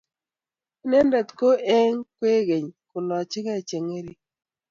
Inendet 0.83 1.29
ko 1.39 1.47
eng 1.77 1.97
kwekeny 2.17 2.67
kolachekei 2.89 3.61
chengering 3.69 4.19